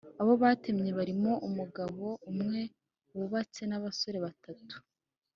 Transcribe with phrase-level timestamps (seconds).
[0.21, 2.61] Abo batemye barimo umugabo umwe
[3.15, 4.75] wubatse n’abasore batatu